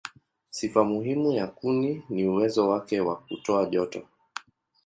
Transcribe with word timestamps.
Sifa 0.49 0.83
muhimu 0.83 1.31
ya 1.31 1.47
kuni 1.47 2.03
ni 2.09 2.27
uwezo 2.27 2.69
wake 2.69 2.99
wa 2.99 3.15
kutoa 3.17 3.65
joto. 3.65 4.07